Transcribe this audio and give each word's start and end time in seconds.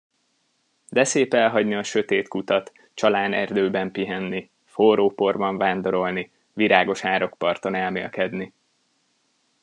De 0.89 1.03
szép 1.03 1.33
elhagyni 1.33 1.75
a 1.75 1.83
sötét 1.83 2.27
kutat, 2.27 2.71
csalánerdőben 2.93 3.91
pihenni, 3.91 4.49
forró 4.65 5.09
porban 5.09 5.57
vándorolni, 5.57 6.31
virágos 6.53 7.03
árokparton 7.05 7.75
elmélkedni! 7.75 8.53